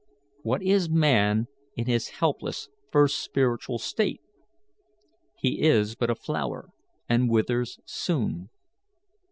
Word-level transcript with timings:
What 0.41 0.63
is 0.63 0.89
man 0.89 1.45
in 1.75 1.85
his 1.85 2.07
helpless, 2.07 2.69
first 2.91 3.19
spiritual 3.19 3.77
state? 3.77 4.19
He 5.37 5.61
is 5.61 5.93
but 5.93 6.09
a 6.09 6.15
flower, 6.15 6.69
and 7.07 7.29
withers 7.29 7.77
soon. 7.85 8.49